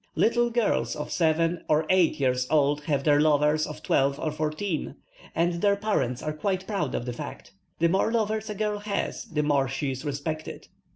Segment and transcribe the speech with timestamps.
[0.15, 4.95] Little girls of seven or eight years old have their lovers of twelve or fourteen,
[5.35, 7.51] and their parents are quite proud of the fact.
[7.77, 10.69] The more lovers a girl has the more she is respected.